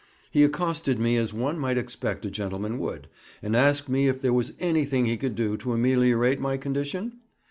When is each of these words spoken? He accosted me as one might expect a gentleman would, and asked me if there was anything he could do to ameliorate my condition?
He 0.31 0.41
accosted 0.43 0.97
me 0.97 1.15
as 1.15 1.31
one 1.31 1.59
might 1.59 1.77
expect 1.77 2.25
a 2.25 2.31
gentleman 2.31 2.79
would, 2.79 3.07
and 3.43 3.55
asked 3.55 3.87
me 3.87 4.07
if 4.07 4.19
there 4.19 4.33
was 4.33 4.53
anything 4.59 5.05
he 5.05 5.15
could 5.15 5.35
do 5.35 5.57
to 5.57 5.73
ameliorate 5.73 6.41
my 6.41 6.57
condition? 6.57 7.19